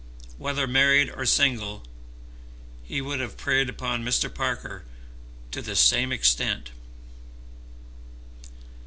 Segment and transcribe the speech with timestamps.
[0.39, 1.83] "Whether married or single
[2.83, 4.33] he would have preyed upon Mr.
[4.33, 4.83] Parker
[5.51, 6.71] to the same extent."